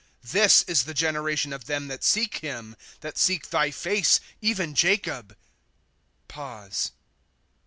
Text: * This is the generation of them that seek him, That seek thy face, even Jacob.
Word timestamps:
* 0.19 0.23
This 0.33 0.63
is 0.63 0.85
the 0.85 0.95
generation 0.95 1.53
of 1.53 1.65
them 1.65 1.87
that 1.89 2.03
seek 2.03 2.37
him, 2.37 2.75
That 3.01 3.19
seek 3.19 3.51
thy 3.51 3.69
face, 3.69 4.19
even 4.41 4.73
Jacob. 4.73 5.37